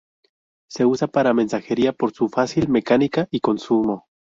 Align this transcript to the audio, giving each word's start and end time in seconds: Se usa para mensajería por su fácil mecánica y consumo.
Se 0.67 0.83
usa 0.83 1.05
para 1.07 1.31
mensajería 1.35 1.93
por 1.93 2.11
su 2.11 2.27
fácil 2.27 2.69
mecánica 2.69 3.27
y 3.29 3.39
consumo. 3.39 4.07